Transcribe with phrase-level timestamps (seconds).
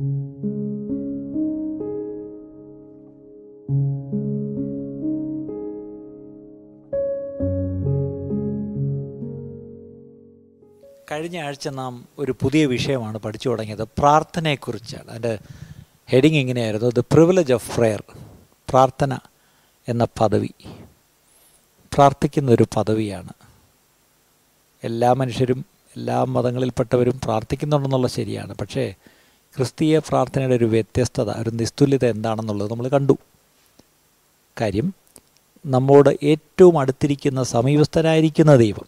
[0.00, 0.10] കഴിഞ്ഞ
[11.42, 13.84] ആഴ്ച നാം ഒരു പുതിയ വിഷയമാണ് പഠിച്ചു തുടങ്ങിയത്.
[13.84, 15.10] പ്രാർത്ഥനയെക്കുറിച്ചാണ്.
[15.10, 15.38] അതിന്റെ
[16.06, 16.90] ഹെഡിങ് ഇങ്ങനെയായിരുന്നു.
[16.90, 18.02] ദ പ്രിവിലേജ് ഓഫ് പ്രെയർ
[18.68, 19.18] പ്രാർത്ഥന
[19.88, 20.50] എന്ന പദവി.
[21.94, 23.32] പ്രാർത്ഥിക്കുന്ന ഒരു പദവിയാണ്.
[24.84, 25.64] എല്ലാ മനുഷ്യരും
[25.96, 28.54] എല്ലാ മതങ്ങളിൽപ്പെട്ടവരും പ്രാർത്ഥിക്കുന്നുണ്ടെന്നുള്ള ശരിയാണ്.
[28.56, 28.94] പക്ഷേ
[29.58, 33.18] ക്രിസ്തീയ പ്രാർത്ഥനയുടെ ഒരു വ്യത്യസ്തത ഒരു നിസ്തുല്യത എന്താണെന്നുള്ളത് നമ്മൾ കണ്ടു.
[34.60, 34.94] കാര്യം
[35.66, 38.86] നമ്മോട് ഏറ്റവും അടുത്തിരിക്കുന്ന സമീപസ്ഥനായിരിക്കുന്ന ദൈവം.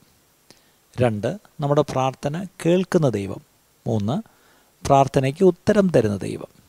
[1.00, 3.40] രണ്ട് നമ്മുടെ പ്രാർത്ഥന കേൾക്കുന്ന ദൈവം.
[3.86, 4.22] മൂന്ന്
[4.86, 6.62] പ്രാർത്ഥനയ്ക്ക് ഉത്തരം തരുന്ന ദൈവം.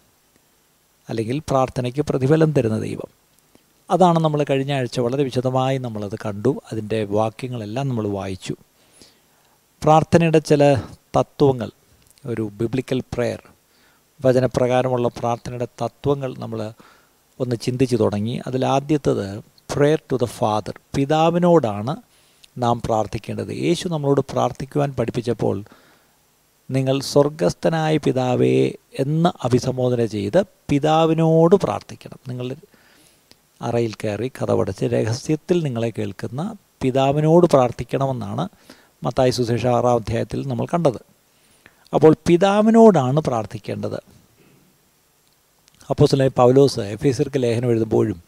[1.10, 3.08] അല്ലെങ്കിൽ പ്രാർത്ഥനയ്ക്ക് പ്രതിഫലം തരുന്ന ദൈവം.
[3.92, 6.62] അതാണ് നമ്മൾ കഴിഞ്ഞ ആഴ്ച വളരെ വിശദമായി നമ്മളത് കണ്ടു.
[6.72, 8.56] അതിന്റെ വാക്യങ്ങളെല്ലാം നമ്മൾ വായിച്ചു.
[9.84, 10.76] പ്രാർത്ഥനയുടെ ചില
[11.20, 11.72] തത്വങ്ങൾ
[12.26, 13.51] ഒരു ബിബ്ലിക്കൽ പ്രെയർ
[14.26, 16.74] വചനപ്രകാരമുള്ള പ്രാർത്ഥനയുടെ തത്വങ്ങൾ നമ്മൾ
[17.40, 18.42] ഒന്ന് ചിന്തിച്ചു തുടങ്ങി.
[18.48, 19.40] അതിലാദ്യത്തത്
[19.76, 21.96] പ്രെയർ ടു ദ ഫാദർ പിതാവിനോടാണ്
[22.58, 23.52] നാം പ്രാർത്ഥിക്കേണ്ടത്.
[23.52, 25.64] യേശു നമ്മളോട് പ്രാർത്ഥിക്കുവാൻ പഠിപ്പിച്ചപ്പോൾ
[26.72, 32.18] നിങ്ങൾ സ്വർഗസ്ഥനായ പിതാവേ എന്ന് അഭിസംബോധന ചെയ്ത് പിതാവിനോട് പ്രാർത്ഥിക്കണം.
[32.28, 32.56] നിങ്ങൾ
[33.62, 38.50] അറയിൽ കയറി കഥപടച്ച് രഹസ്യത്തിൽ നിങ്ങളെ കേൾക്കുന്ന പിതാവിനോട് പ്രാർത്ഥിക്കണമെന്നാണ്
[39.04, 41.11] മത്തായി സുശേഷ ആറാം അധ്യായത്തിൽ നമ്മൾ കണ്ടത്.
[41.94, 44.00] അപ്പോൾ പിതാവിനോടാണ് പ്രാർത്ഥിക്കേണ്ടത്.
[45.82, 48.20] അപ്പോൾ അപ്പോസ്തലനായ പൗലോസ് എഫ് എസിർക്ക് ലേഖനം എഴുതുമ്പോഴും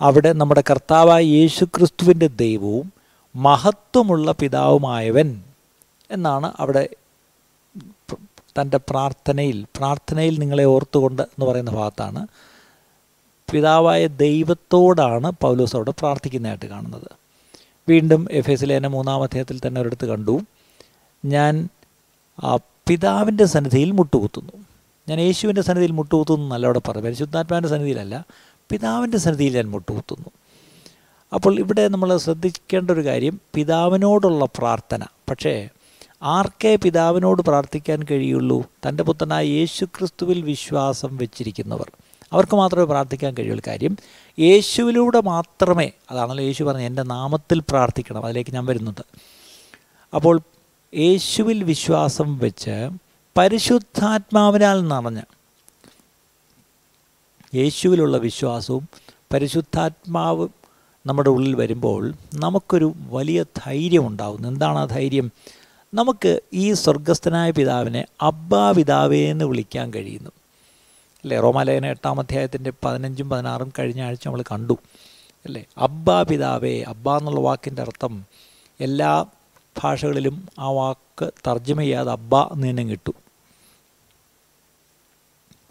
[0.00, 2.92] അവിടെ നമ്മുടെ കർത്താവായ യേശു ക്രിസ്തുവിന്റെ ദൈവവും
[3.36, 5.42] മഹത്വമുള്ള പിതാവുമായവൻ
[6.10, 6.88] എന്നാണ് അവിടെ
[8.60, 12.26] തന്റെ പ്രാർത്ഥനയിൽ പ്രാർത്ഥനയിൽ നിങ്ങളെ ഓർത്തുകൊണ്ട് എന്ന് പറയുന്ന ഭാഗത്താണ്
[13.48, 17.10] പിതാവായ ദൈവത്തോടാണ് പൗലോസ് അവിടെ പ്രാർത്ഥിക്കുന്നതായിട്ട് കാണുന്നത്.
[17.88, 20.34] വീണ്ടും എഫ് എസ് ലേന മൂന്നാം അധ്യായത്തിൽ തന്നെ ഒരിടത്ത് കണ്ടു.
[21.24, 21.68] ഞാൻ
[22.88, 24.52] പിതാവിന്റെ സന്നിധിയിൽ മുട്ടുകുത്തുന്നു.
[25.08, 28.24] ഞാൻ യേശുവിന്റെ സന്നിധിയിൽ മുട്ടുകുത്തുന്നു എന്നല്ല അവിടെ പറഞ്ഞു പരിശുദ്ധാത്മാവിന്റെ സന്നിധിയിലല്ല.
[28.70, 30.30] പിതാവിന്റെ സന്നിധിയിൽ ഞാൻ മുട്ടുകുത്തുന്നു.
[31.34, 35.04] അപ്പോൾ ഇവിടെ നമ്മൾ ശ്രദ്ധിക്കേണ്ട ഒരു കാര്യം പിതാവിനോടുള്ള പ്രാർത്ഥന.
[35.30, 35.68] പക്ഷേ
[36.22, 38.64] ആർക്കേ പിതാവിനോട് പ്രാർത്ഥിക്കാൻ കഴിയുള്ളൂ?
[38.88, 41.90] തന്റെ പുത്രനായ യേശു ക്രിസ്തുവിൽ വിശ്വാസം വെച്ചിരിക്കുന്നവർ.
[42.32, 43.62] അവർക്ക് മാത്രമേ പ്രാർത്ഥിക്കാൻ കഴിയുള്ളൂ.
[43.66, 43.96] കാര്യം
[44.38, 48.24] യേശുവിലൂടെ മാത്രമേ അതാണല്ലോ യേശു പറഞ്ഞത് എന്റെ നാമത്തിൽ പ്രാർത്ഥിക്കണം.
[48.24, 49.00] അതിലേക്ക് ഞാൻ വരുന്നുണ്ട്.
[50.14, 50.40] അപ്പോൾ
[50.94, 52.90] യേശുവിൽ വിശ്വാസം വെച്ച്
[53.36, 55.22] പരിശുദ്ധാത്മാവിനാൽ നിറഞ്ഞ്.
[57.56, 58.88] യേശുവിലുള്ള വിശ്വാസവും
[59.32, 60.48] പരിശുദ്ധാത്മാവ്
[61.06, 65.30] നമ്മുടെ ഉള്ളിൽ വരുമ്പോൾ നമുക്കൊരു വലിയ ധൈര്യം ഉണ്ടാകുന്നു എന്താണ് ആ ധൈര്യം?
[65.94, 70.30] നമുക്ക് ഈ സ്വർഗസ്ഥനായ പിതാവിനെ അബ്ബാ പിതാവേ എന്ന് വിളിക്കാൻ കഴിയുന്നു.
[71.24, 71.40] അല്ലേ?
[71.40, 74.78] റോമാലയന എട്ടാം അധ്യായത്തിന്റെ പതിനഞ്ചും പതിനാറും കഴിഞ്ഞ ആഴ്ച നമ്മൾ കണ്ടു.
[75.44, 75.64] അല്ലേ?
[75.78, 78.24] അബ്ബാ പിതാവേ അബ്ബ എന്നുള്ള വാക്കിന്റെ അർത്ഥം
[78.80, 79.24] എല്ലാ
[79.82, 83.14] ഭാഷകളിലും ആ വാക്ക് തർജമ ചെയ്യാതെ അബ്ബ എന്ന് തന്നെ കിട്ടും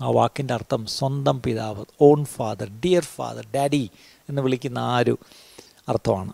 [0.01, 3.89] ആ വാക്കിന്റെ അർത്ഥം സ്വന്തം പിതാവ് own father dear father daddy
[4.29, 5.17] എന്ന് വിളിക്കുന്ന ആ ഒരു
[5.89, 6.33] അർത്ഥമാണ്.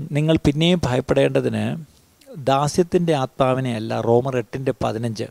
[0.00, 1.84] നിങ്ങൾ പിന്നെയും ഭയപ്പെടേണ്ടതിന്
[2.36, 5.24] ദാസ്യത്തിന്റെ ആത്മാവിനെ അല്ല റോമർ എട്ടിന്റെ പതിനഞ്ച്.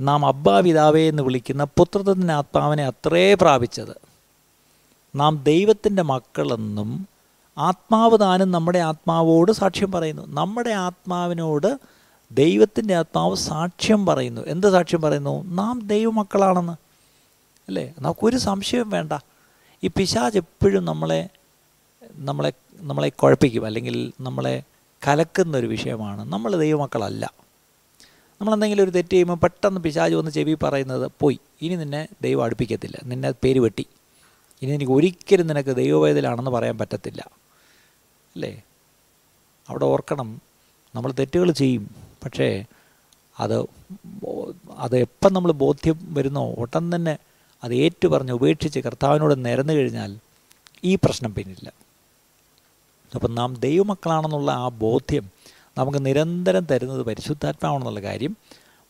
[0.00, 3.96] നാം അബ്ബാ പിതാവേ എന്ന് വിളിക്കുന്ന പുത്രത്തിന്റെ ആത്മാവിനെ അത്രേ പ്രാപിച്ചത്.
[5.16, 7.08] നാം ദൈവത്തിന്റെ മക്കളെന്നും
[7.58, 10.22] ആത്മാവ് താനും നമ്മുടെ ആത്മാവോട് സാക്ഷ്യം പറയുന്നു.
[10.26, 11.78] നമ്മുടെ ആത്മാവിനോട്
[12.32, 14.40] ദൈവത്തിന്റെ ആത്മാവ് സാക്ഷ്യം പറയുന്നു.
[14.46, 15.44] എന്ത് സാക്ഷ്യം പറയുന്നു?
[15.44, 16.72] നാം ദൈവമക്കളാണെന്ന്.
[17.68, 17.94] അല്ലേ?
[17.98, 19.12] നമുക്കൊരു സംശയം വേണ്ട.
[19.84, 21.28] ഈ പിശാജ് എപ്പോഴും നമ്മളെ
[22.14, 23.66] നമ്മളെ നമ്മളെ കുഴപ്പിക്കും.
[23.66, 24.62] അല്ലെങ്കിൽ നമ്മളെ
[25.08, 26.32] കലക്കുന്ന ഒരു വിഷയമാണ്.
[26.32, 27.32] നമ്മൾ ദൈവമക്കളല്ല.
[28.40, 31.38] നമ്മളെന്തെങ്കിലും ഒരു തെറ്റ് ചെയ്യുമ്പോൾ പെട്ടെന്ന് പിശാജ് വന്ന് ചെവി പറയുന്നത് പോയി.
[31.62, 32.98] ഇനി നിന്നെ ദൈവം അടുപ്പിക്കത്തില്ല.
[33.04, 33.86] നിന്നെ പേര് വെട്ടി.
[34.62, 37.30] ഇനി എനിക്ക് ഒരിക്കലും നിനക്ക് ദൈവവേദലാണെന്ന് പറയാൻ പറ്റത്തില്ല.
[38.34, 38.62] അല്ലേ?
[39.68, 40.40] അവിടെ ഓർക്കണം
[40.94, 41.90] നമ്മൾ തെറ്റുകൾ ചെയ്യും
[42.24, 42.64] പക്ഷേ
[43.40, 43.62] അത്
[44.76, 47.18] അത് എപ്പം നമ്മൾ ബോധ്യം വരുന്നോ ഉടൻ തന്നെ
[47.64, 50.18] അത് ഏറ്റു പറഞ്ഞ് ഉപേക്ഷിച്ച് കർത്താവിനോട് നിരന്നു കഴിഞ്ഞാൽ
[50.84, 51.72] ഈ പ്രശ്നം പിന്നില്ല.
[53.14, 55.30] അപ്പം നാം ദൈവമക്കളാണെന്നുള്ള ആ ബോധ്യം
[55.78, 58.36] നമുക്ക് നിരന്തരം തരുന്നത് പരിശുദ്ധാത്മാവാണെന്നുള്ള കാര്യം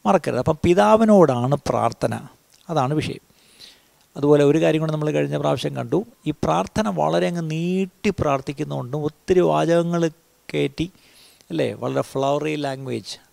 [0.06, 0.38] മറക്കരുത്.
[0.38, 2.20] അപ്പം പിതാവിനോടാണ് പ്രാർത്ഥന.
[2.70, 3.29] അതാണ് വിഷയം.
[4.16, 6.04] അതുപോലെ ഒരു കാര്യം കൂടെ നമ്മൾ കഴിഞ്ഞ പ്രാവശ്യം കണ്ടു.
[6.26, 10.08] ഈ പ്രാർത്ഥന വളരെ അങ്ങ് നീട്ടി പ്രാർത്ഥിക്കുന്നതുകൊണ്ടും ഒത്തിരി വാചകങ്ങൾ
[10.54, 10.92] കയറ്റി
[11.50, 11.72] അല്ലേ?
[11.72, 13.30] വളരെ ഫ്ലവറി ലാംഗ്വേജ്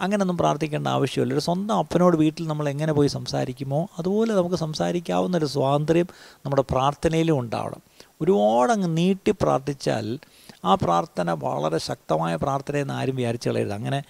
[0.00, 1.34] അങ്ങനെയൊന്നും പ്രാർത്ഥിക്കേണ്ട ആവശ്യമില്ല.
[1.34, 7.38] ഒരു സ്വന്തം അപ്പനോട് വീട്ടിൽ നമ്മൾ എങ്ങനെ പോയി സംസാരിക്കുമോ അതുപോലെ നമുക്ക് സംസാരിക്കാവുന്ന ഒരു സ്വാതന്ത്ര്യം നമ്മുടെ പ്രാർത്ഥനയിലും
[7.38, 7.82] ഉണ്ടാവണം.
[8.20, 10.18] ഒരുപാട് അങ്ങ് നീട്ടി പ്രാർത്ഥിച്ചാൽ
[10.64, 13.72] ആ പ്രാർത്ഥന വളരെ ശക്തമായ പ്രാർത്ഥനയെന്ന് ആരും വിചാരിച്ചു കളയരുത്.
[13.72, 14.02] അങ്ങനെ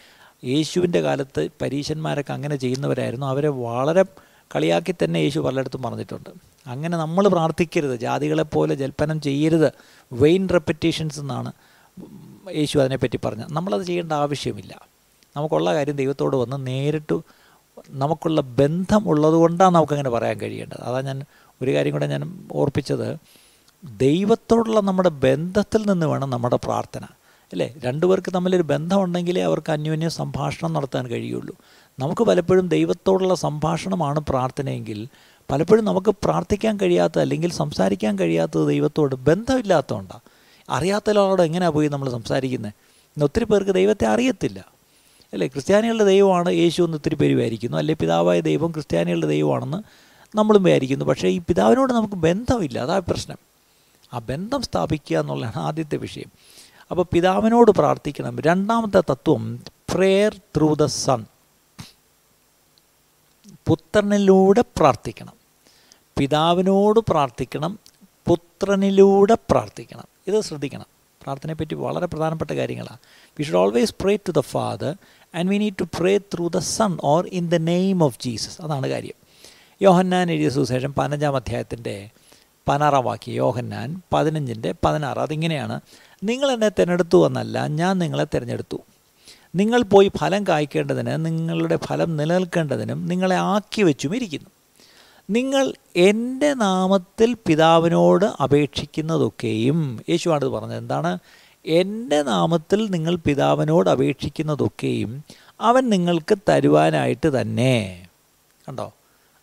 [0.45, 3.27] യേശുവിന്റെ കാലത്ത് പരീശന്മാരൊക്കെ അങ്ങനെ ചെയ്യുന്നവരായിരുന്നു.
[3.27, 4.05] അവരെ വളരെ
[4.57, 6.31] കളിയാക്കി തന്നെ യേശു പലയിടത്തും പറഞ്ഞിട്ടുണ്ട്.
[6.67, 7.97] അങ്ങനെ നമ്മൾ പ്രാർത്ഥിക്കരുത്.
[7.97, 9.73] ജാതികളെപ്പോലെ ജൽപ്പനം ചെയ്യരുത്.
[10.13, 11.53] വെയിൻ റെപ്പറ്റീഷൻസ് എന്നാണ്
[12.55, 13.53] യേശു അതിനെപ്പറ്റി പറഞ്ഞത്.
[13.53, 14.81] നമ്മളത് ചെയ്യേണ്ട ആവശ്യമില്ല.
[15.37, 17.21] നമുക്കുള്ള കാര്യം ദൈവത്തോട് വന്ന് നേരിട്ട്
[17.91, 20.81] നമുക്കുള്ള ബന്ധം ഉള്ളതുകൊണ്ടാണ് നമുക്കങ്ങനെ പറയാൻ കഴിയേണ്ടത്.
[20.81, 21.25] അതാ ഞാൻ
[21.63, 23.17] ഒരു കാര്യം കൂടെ ഞാൻ ഓർപ്പിച്ചത്.
[23.85, 27.05] ദൈവത്തോടുള്ള നമ്മുടെ ബന്ധത്തിൽ നിന്ന് വേണം നമ്മുടെ പ്രാർത്ഥന.
[27.53, 27.75] അല്ലേ?
[27.85, 31.57] രണ്ടുപേർക്ക് തമ്മിലൊരു ബന്ധമുണ്ടെങ്കിലേ അവർക്ക് അന്യോന്യം സംഭാഷണം നടത്താൻ കഴിയുള്ളൂ.
[31.99, 35.09] നമുക്ക് പലപ്പോഴും ദൈവത്തോടുള്ള സംഭാഷണമാണ് പ്രാർത്ഥനയെങ്കിൽ
[35.51, 40.21] പലപ്പോഴും നമുക്ക് പ്രാർത്ഥിക്കാൻ കഴിയാത്ത അല്ലെങ്കിൽ സംസാരിക്കാൻ കഴിയാത്തത് ദൈവത്തോട് ബന്ധമില്ലാത്തതുകൊണ്ടാണ്
[40.71, 42.73] അറിയാത്ത ഒരാളോട് എങ്ങനെയാണ് പോയി നമ്മൾ സംസാരിക്കുന്നത്
[43.03, 44.65] ഇന്ന് ഒത്തിരി പേർക്ക് ദൈവത്തെ അറിയത്തില്ല.
[45.33, 45.47] അല്ലേ?
[45.47, 47.77] ക്രിസ്ത്യാനികളുടെ ദൈവമാണ് യേശു എന്ന് ഒത്തിരി പേര് വിചാരിക്കുന്നു.
[47.77, 47.95] അല്ലെ?
[47.95, 49.83] പിതാവായ ദൈവം ക്രിസ്ത്യാനികളുടെ ദൈവമാണെന്ന്
[50.37, 51.05] നമ്മളും വിചാരിക്കുന്നു.
[51.05, 52.79] പക്ഷേ ഈ പിതാവിനോട് നമുക്ക് ബന്ധമില്ല.
[52.79, 53.37] അതാ പ്രശ്നം.
[54.15, 56.31] ആ ബന്ധം സ്ഥാപിക്കുക എന്നുള്ളതാണ് ആദ്യത്തെ വിഷയം.
[56.91, 58.41] അപ്പോൾ പിതാവിനോട് പ്രാർത്ഥിക്കണം.
[58.41, 59.61] രണ്ടാമത്തെ തത്വം
[59.95, 61.25] പ്രേയർ ത്രൂ ദ സൺ
[63.69, 65.33] പുത്രനിലൂടെ പ്രാർത്ഥിക്കണം.
[66.19, 67.79] പിതാവിനോട് പ്രാർത്ഥിക്കണം
[68.27, 70.05] പുത്രനിലൂടെ പ്രാർത്ഥിക്കണം.
[70.29, 70.87] ഇത് ശ്രദ്ധിക്കണം.
[71.23, 72.99] പ്രാർത്ഥനയെപ്പറ്റി വളരെ പ്രധാനപ്പെട്ട കാര്യങ്ങളാണ്
[73.39, 74.97] we should always pray to the Father
[75.35, 78.87] and we need to pray through the Son or in the name of Jesus അതാണ്
[78.89, 79.15] കാര്യം.
[79.83, 82.11] യോഹന്നാൻ എഴുതിയ സുശേഷം പതിനഞ്ചാം അധ്യായത്തിന്റെ
[82.69, 83.35] പതിനാറാം വാക്യം.
[83.35, 85.19] യോഹന്നാൻ പതിനഞ്ചിന്റെ പതിനാറ്.
[85.19, 85.81] അതിങ്ങനെയാണ്.
[86.25, 88.81] നിങ്ങൾ എന്നെ തിരഞ്ഞെടുത്തു എന്നല്ല ഞാൻ നിങ്ങളെ തിരഞ്ഞെടുത്തു.
[89.55, 94.51] നിങ്ങൾ പോയി ഫലം കായ്ക്കേണ്ടതിന് നിങ്ങളുടെ ഫലം നിലനിൽക്കേണ്ടതിനും നിങ്ങളെ ആക്കി വെച്ചും ഇരിക്കുന്നു
[95.31, 101.19] നിങ്ങൾ എന്റെ നാമത്തിൽ പിതാവിനോട് അപേക്ഷിക്കുന്നതൊക്കെയും യേശുവാണിത് പറഞ്ഞത് എന്താണ്?
[101.67, 105.25] എന്റെ നാമത്തിൽ നിങ്ങൾ പിതാവിനോട് അപേക്ഷിക്കുന്നതൊക്കെയും
[105.61, 108.09] അവൻ നിങ്ങൾക്ക് തരുവാനായിട്ട് തന്നെ.
[108.69, 108.93] കണ്ടോ?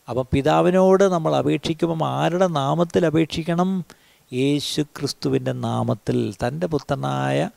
[0.09, 3.85] അപ്പം പിതാവിനോട് നമ്മൾ അപേക്ഷിക്കുമ്പം ആരുടെ നാമത്തിൽ അപേക്ഷിക്കണം?
[4.33, 7.49] യേശു ക്രിസ്തുവിന്റെ നാമത്തിൽ തന്റെ പുത്രനായ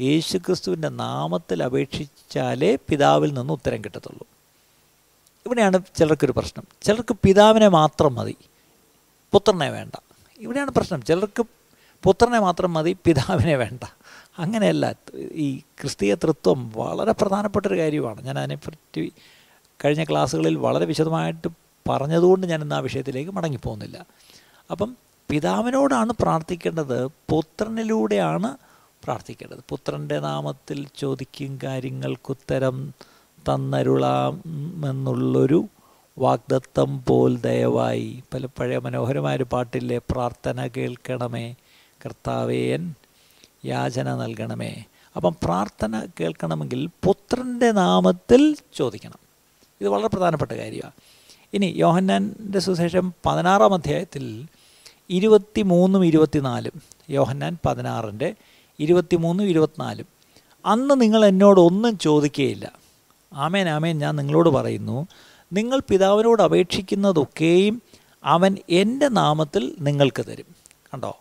[0.00, 4.26] യേശു ക്രിസ്തുവിന്റെ നാമത്തിൽ അപേക്ഷിച്ചാലേ പിതാവിൽ നിന്ന് ഉത്തരം കിട്ടത്തുള്ളൂ.
[5.46, 6.64] ഇവിടെയാണ് ചിലർക്കൊരു പ്രശ്നം.
[6.82, 8.36] ചിലർക്ക് പിതാവിനെ മാത്രം മതി
[9.32, 10.00] പുത്രനെ വേണ്ട.
[10.38, 11.02] ഇവിടെയാണ് പ്രശ്നം.
[11.02, 11.46] ചിലർക്ക്
[12.02, 13.84] പുത്രനെ മാത്രം മതി പിതാവിനെ വേണ്ട.
[14.38, 18.22] അങ്ങനെയല്ല ഈ ക്രിസ്തീയ തൃത്വം വളരെ പ്രധാനപ്പെട്ടൊരു കാര്യമാണ്.
[18.22, 19.12] ഞാൻ അതിനെപ്പറ്റി
[19.84, 21.48] കഴിഞ്ഞ ക്ലാസ്സുകളിൽ വളരെ വിശദമായിട്ട്
[21.88, 24.06] പറഞ്ഞതുകൊണ്ട് ഞാൻ ഇന്ന് ആ വിഷയത്തിലേക്ക് മടങ്ങിപ്പോകുന്നില്ല.
[24.70, 24.96] അപ്പം
[25.28, 28.56] പിതാവിനോടാണ് പ്രാർത്ഥിക്കേണ്ടത് പുത്രനിലൂടെയാണ്
[29.08, 29.58] പ്രാർത്ഥിക്കേണ്ടത്.
[29.68, 32.94] പുത്രന്റെ നാമത്തിൽ ചോദിക്കും കാര്യങ്ങൾക്കുത്തരം
[33.48, 35.64] തന്നരുളാമെന്നുള്ളൊരു
[36.18, 38.22] വാഗ്ദത്തം പോൽ ദയവായി.
[38.34, 41.54] പല പഴയ മനോഹരമായൊരു പാട്ടിലെ പ്രാർത്ഥന കേൾക്കണമേ
[42.04, 42.94] കർത്താവേയൻ
[43.64, 44.84] യാചന നൽകണമേ.
[45.16, 49.18] അപ്പം പ്രാർത്ഥന കേൾക്കണമെങ്കിൽ പുത്രന്റെ നാമത്തിൽ ചോദിക്കണം.
[49.80, 50.92] ഇത് വളരെ പ്രധാനപ്പെട്ട കാര്യമാണ്
[51.54, 54.46] ഇനി യോഹന്നാന്റെ സുശേഷം പതിനാറാം അധ്യായത്തിൽ
[55.10, 56.72] ഇരുപത്തി മൂന്നും ഇരുപത്തിനാലും
[57.10, 58.34] യോഹന്നാൻ പതിനാറിന്റെ
[58.80, 60.06] ഇരുപത്തിമൂന്നും ഇരുപത്തിനാലും.
[60.66, 62.72] അന്ന് നിങ്ങൾ എന്നോട് ഒന്നും ചോദിക്കുകയില്ല
[63.32, 65.06] ആമേൻ ആമേൻ ഞാൻ നിങ്ങളോട് പറയുന്നു
[65.52, 67.82] നിങ്ങൾ പിതാവിനോട് അപേക്ഷിക്കുന്നതൊക്കെയും
[68.24, 70.54] അവൻ എന്റെ നാമത്തിൽ നിങ്ങൾക്ക് തരും.
[70.94, 71.18] കണ്ടോ?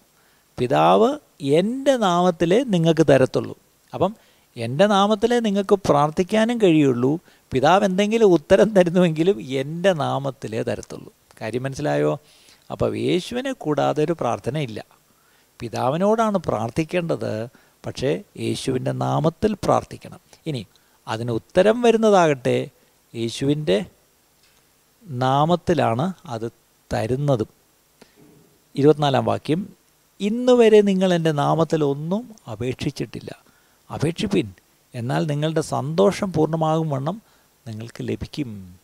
[0.57, 3.57] പിതാവ് എന്റെ നാമത്തിലേ നിങ്ങൾക്ക് തരത്തുള്ളൂ.
[3.93, 4.15] അപ്പം
[4.57, 7.19] എന്റെ നാമത്തിലേ നിങ്ങൾക്ക് പ്രാർത്ഥിക്കാനും കഴിയുള്ളൂ.
[7.51, 11.13] പിതാവ് എന്തെങ്കിലും ഉത്തരം തരുന്നുവെങ്കിലും എന്റെ നാമത്തിലേ തരത്തുള്ളൂ.
[11.41, 12.19] കാര്യം മനസ്സിലായോ?
[12.71, 14.96] അപ്പോൾ യേശുവിനെ കൂടാതെ ഒരു പ്രാർത്ഥനയില്ല.
[15.59, 17.47] പിതാവിനോടാണ് പ്രാർത്ഥിക്കേണ്ടത്
[17.85, 20.19] പക്ഷേ യേശുവിന്റെ നാമത്തിൽ പ്രാർത്ഥിക്കണം.
[20.47, 20.67] ഇനി
[21.07, 22.69] അതിന് ഉത്തരം വരുന്നതാകട്ടെ
[23.15, 23.85] യേശുവിന്റെ
[25.07, 26.51] നാമത്തിലാണ് അത്
[26.93, 27.47] തരുന്നതും.
[28.75, 29.69] ഇരുപത്തിനാലാം വാക്യം
[30.19, 33.35] ഇന്ന് വരെ നിങ്ങൾ എന്റെ നാമത്തിൽ ഒന്നും അപേക്ഷിച്ചിട്ടില്ല.
[33.93, 34.53] അപേക്ഷിപ്പിൻ
[34.95, 37.21] എന്നാൽ നിങ്ങളുടെ സന്തോഷം പൂർണമാകും വണ്ണം
[37.67, 38.79] നിങ്ങൾക്ക് ലഭിക്കും.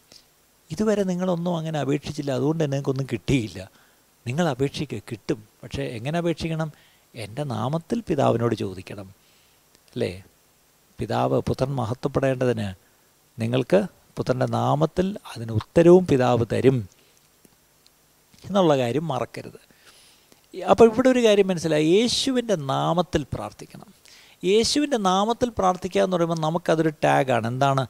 [0.71, 2.31] ഇതുവരെ നിങ്ങളൊന്നും അങ്ങനെ അപേക്ഷിച്ചില്ല.
[2.31, 3.71] അതുകൊണ്ട് നിങ്ങൾക്കൊന്നും കിട്ടിയില്ല.
[4.27, 5.43] നിങ്ങൾ അപേക്ഷിക്കുക കിട്ടും.
[5.63, 6.71] പക്ഷേ എങ്ങനെ അപേക്ഷിക്കണം?
[7.15, 9.05] എന്റെ നാമത്തിൽ പിതാവിനോട് ചോദിക്കണം.
[9.81, 10.23] അല്ലേ?
[10.99, 12.73] പിതാവ് പുത്രൻ മഹത്വപ്പെടേണ്ടതിന്
[13.41, 13.83] നിങ്ങൾക്ക്
[14.17, 16.89] പുത്രന്റെ നാമത്തിൽ അതിന് ഉത്തരവും പിതാവ് തരും
[18.45, 19.73] എന്നുള്ള കാര്യം മറക്കരുത്.
[20.63, 21.85] അപ്പോൾ ഇവിടെ ഒരു കാര്യം മനസ്സിലായി.
[21.85, 23.93] യേശുവിന്റെ നാമത്തിൽ പ്രാർത്ഥിക്കണം.
[24.45, 27.47] യേശുവിന്റെ നാമത്തിൽ പ്രാർത്ഥിക്കുക എന്ന് പറയുമ്പോൾ നമുക്കതൊരു ടാഗാണ്.
[27.47, 27.87] എന്താണ്?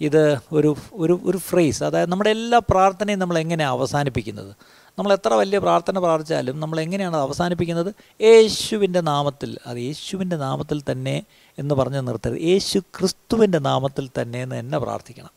[0.00, 4.56] ഇത് ഒരു ഒരു ഒരു ഫ്രേസ് അതായത് നമ്മുടെ എല്ലാ പ്രാർത്ഥനയും നമ്മൾ എങ്ങനെയാണ് അവസാനിപ്പിക്കുന്നത്?
[4.98, 7.94] നമ്മൾ എത്ര വലിയ പ്രാർത്ഥന പ്രാർത്ഥിച്ചാലും നമ്മൾ എങ്ങനെയാണ് അത് അവസാനിപ്പിക്കുന്നത്?
[8.22, 9.58] യേശുവിന്റെ നാമത്തിൽ.
[9.66, 11.24] അത് യേശുവിന്റെ നാമത്തിൽ തന്നെ
[11.58, 12.40] എന്ന് പറഞ്ഞ് നിർത്തരുത്.
[12.40, 15.30] യേശു ക്രിസ്തുവിന്റെ നാമത്തിൽ തന്നെ എന്ന് എന്നെ പ്രാർത്ഥിക്കണം.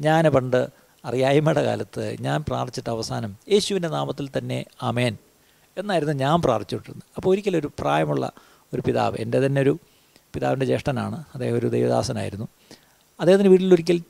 [0.00, 0.68] ഞാൻ പണ്ട്
[1.04, 5.16] അറിയായ്മയുടെ കാലത്ത് ഞാൻ പ്രാർത്ഥിച്ചിട്ട് അവസാനം യേശുവിന്റെ നാമത്തിൽ തന്നെ അമേൻ
[5.78, 8.30] എന്നായിരുന്നു ഞാൻ പ്രാർത്ഥിച്ചിട്ടുണ്ട് അപ്പോൾ ഒരിക്കലും ഒരു പ്രായമുള്ള
[8.74, 9.78] ഒരു പിതാവ് എന്റെ തന്നെ ഒരു
[10.34, 11.24] പിതാവിന്റെ ജ്യേഷ്ഠനാണ്.
[11.34, 12.48] അദ്ദേഹം ഒരു ദേവദാസനായിരുന്നു.
[13.20, 14.00] അദ്ദേഹത്തിന്റെ വീട്ടിലൊരിക്കൽ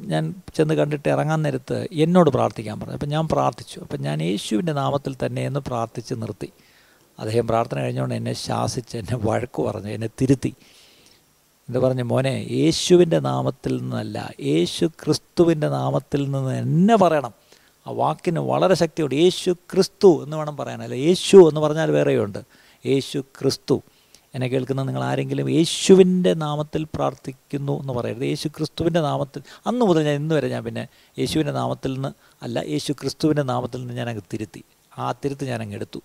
[0.00, 2.94] ഞാൻ ചെന്ന് കണ്ടിട്ട് ഇറങ്ങാൻ നേരത്ത് എന്നോട് പ്രാർത്ഥിക്കാൻ പറഞ്ഞു.
[2.94, 3.80] അപ്പം ഞാൻ പ്രാർത്ഥിച്ചു.
[3.80, 6.52] അപ്പം ഞാൻ യേശുവിന്റെ നാമത്തിൽ തന്നെ എന്ന് പ്രാർത്ഥിച്ച് നിർത്തി.
[7.18, 10.54] അദ്ദേഹം പ്രാർത്ഥന കഴിഞ്ഞുകൊണ്ട് എന്നെ ശാസിച്ച് എന്നെ വഴക്ക് പറഞ്ഞു എന്നെ തിരുത്തി.
[11.68, 12.02] എന്ന് പറഞ്ഞു?
[12.02, 17.32] മോനെ യേശുവിന്റെ നാമത്തിൽ നിന്നല്ല യേശു ക്രിസ്തുവിന്റെ നാമത്തിൽ നിന്ന് എന്നെ പറയണം.
[17.86, 19.14] ആ വാക്കിന് വളരെ ശക്തിയുണ്ട്.
[19.14, 20.94] യേശു ക്രിസ്തു എന്ന് വേണം പറയാൻ.
[20.94, 22.38] യേശു എന്ന് പറഞ്ഞാൽ വേറെയുണ്ട്.
[22.86, 23.82] യേശു ക്രിസ്തു.
[24.34, 28.22] എന്നെ കേൾക്കുന്ന നിങ്ങൾ ആരെങ്കിലും യേശുവിന്റെ നാമത്തിൽ പ്രാർത്ഥിക്കുന്നു എന്ന് പറയരുത്.
[28.22, 32.08] യേശു ക്രിസ്തുവിന്റെ നാമത്തിൽ അന്ന് മുതൽ ഞാൻ ഇന്ന് വരെ ഞാൻ പിന്നെ യേശുവിന്റെ നാമത്തിൽ നിന്ന്
[32.42, 34.64] അല്ല യേശു ക്രിസ്തുവിന്റെ നാമത്തിൽ നിന്ന് ഞാൻ അങ്ങ് തിരുത്തി.
[34.98, 36.00] ആ തിരുത്ത് ഞാൻ എടുത്തു.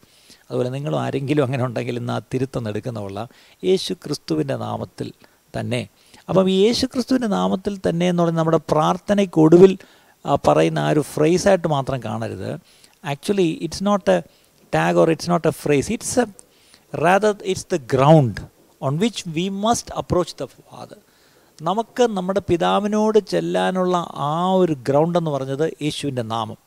[0.50, 3.28] അതുപോലെ നിങ്ങളും ആരെങ്കിലും അങ്ങനെ ഉണ്ടെങ്കിൽ ഇന്ന് ആ തിരുത്തം എടുക്കുന്ന
[3.64, 5.12] യേശു ക്രിസ്തുവിന്റെ നാമത്തിൽ
[5.60, 5.88] തന്നെ.
[6.30, 9.78] അപ്പം ഈ യേശു ക്രിസ്തുവിന്റെ നാമത്തിൽ തന്നെ എന്ന് പറഞ്ഞാൽ നമ്മുടെ പ്രാർത്ഥനയ്ക്കൊടുവിൽ
[10.48, 12.60] പറയുന്ന ആ ഒരു ഫ്രേസായിട്ട് മാത്രം കാണരുത്.
[13.06, 14.22] Actually it's not a
[14.76, 16.24] tag or it's not a phrase it's a
[16.96, 18.44] rather it's the ground
[18.88, 20.98] on which we must approach the Father.
[21.62, 26.58] നമുക്ക് നമ്മുടെ പിതാവിനോട് ചെല്ലാനുള്ള ആ ഒരു ഗ്രൗണ്ട് എന്ന് പറഞ്ഞത് യേശുവിന്റെ നാമം.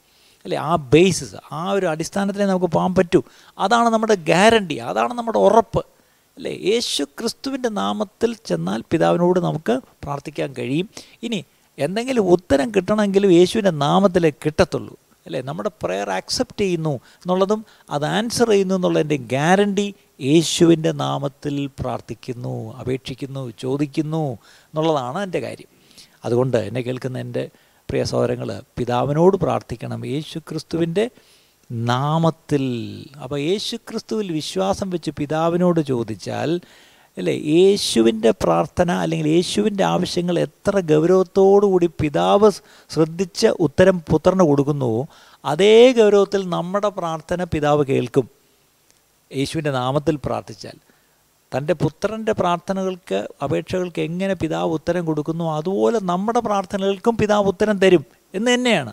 [0.44, 0.58] അല്ലെ?
[0.58, 3.22] ആ ബേസിസ് ആ ഒരു അടിസ്ഥാനത്തിലേ നമുക്ക് പോകാൻ പറ്റൂ.
[3.58, 5.84] അതാണ് നമ്മുടെ ഗ്യാരണ്ടി അതാണ് നമ്മുടെ ഉറപ്പ്.
[6.36, 6.52] അല്ലേ?
[6.52, 10.90] യേശു ക്രിസ്തുവിന്റെ നാമത്തിൽ ചെന്നാൽ പിതാവിനോട് നമുക്ക് പ്രാർത്ഥിക്കാൻ കഴിയും.
[11.22, 11.44] ഇനി
[11.78, 14.96] എന്തെങ്കിലും ഉത്തരം കിട്ടണമെങ്കിലും യേശുവിന്റെ നാമത്തിലേ കിട്ടത്തുള്ളൂ.
[15.26, 15.42] അല്ലേ?
[15.42, 24.38] നമ്മുടെ പ്രെയർ ആക്സെപ്റ്റ് ചെയ്യുന്നു എന്നുള്ളതും അത് ആൻസർ ചെയ്യുന്നു എന്നുള്ളതിന്റെ ഗ്യാരണ്ടി യേശുവിന്റെ നാമത്തിൽ പ്രാർത്ഥിക്കുന്നു അപേക്ഷിക്കുന്നു ചോദിക്കുന്നു
[24.42, 25.68] എന്നുള്ളതാണ് എന്റെ കാര്യം.
[26.24, 27.48] അതുകൊണ്ട് എന്നെ കേൾക്കുന്ന എന്റെ
[27.88, 31.10] പ്രിയ സഹോദരങ്ങൾ പിതാവിനോട് പ്രാർത്ഥിക്കണം യേശു ക്രിസ്തുവിന്റെ
[31.72, 32.64] നാമത്തിൽ.
[33.22, 36.60] അപ്പോൾ യേശു ക്രിസ്തുവിൽ വിശ്വാസം വെച്ച് പിതാവിനോട് ചോദിച്ചാൽ
[37.18, 42.50] അല്ലേ യേശുവിന്റെ പ്രാർത്ഥന അല്ലെങ്കിൽ യേശുവിന്റെ ആവശ്യങ്ങൾ എത്ര ഗൗരവത്തോടുകൂടി പിതാവ്
[42.90, 45.06] ശ്രദ്ധിച്ച ഉത്തരം പുത്രന് കൊടുക്കുന്നുവോ
[45.44, 48.39] അതേ ഗൗരവത്തിൽ നമ്മുടെ പ്രാർത്ഥന പിതാവ് കേൾക്കും.
[49.36, 50.72] യേശുവിന്റെ നാമത്തിൽ പ്രാർത്ഥിച്ചാൽ.
[51.56, 58.54] തന്റെ പുത്രന്റെ പ്രാർത്ഥനകൾക്ക് അപേക്ഷകൾക്ക് എങ്ങനെ പിതാവ് ഉത്തരം കൊടുക്കുന്നു അതുപോലെ നമ്മുടെ പ്രാർത്ഥനകൾക്കും പിതാവ് ഉത്തരം തരും എന്ന്
[58.54, 58.92] തന്നെയാണ്.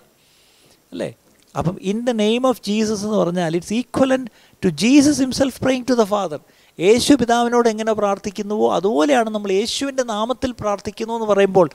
[0.91, 1.13] അല്ലേ?
[1.57, 4.27] അപ്പം in the name of Jesus എന്ന് പറഞ്ഞാൽ it's equivalent
[4.65, 6.39] to Jesus himself praying to the Father.
[6.79, 11.69] Yesu പിതാവിനോട് എങ്ങനെ പ്രാർത്ഥിക്കുന്നുവോ അതുപോലെയാണ് നമ്മൾ യേശുവിന്റെ നാമത്തിൽ പ്രാർത്ഥിക്കുന്നു എന്ന് പറയുമ്പോൾ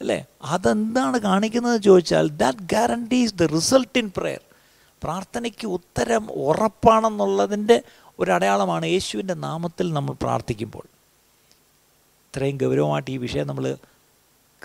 [0.00, 0.24] അല്ലേ?
[0.44, 4.40] അതെന്താണ് കാണിക്കുന്നത് ചോദിച്ചാൽ that guarantees the result in prayer
[5.02, 7.82] പ്രാർത്ഥനയ്ക്ക് ഉത്തരം ഉറപ്പാണെന്നുള്ളതിന്റെ
[8.18, 10.84] ഒരടയാളമാണ് യേശുവിന്റെ നാമത്തിൽ നമ്മൾ പ്രാർത്ഥിക്കുമ്പോൾ.
[12.26, 13.76] ഇത്രയും ഗൗരവമായിട്ട് ഈ വിഷയം നമ്മൾ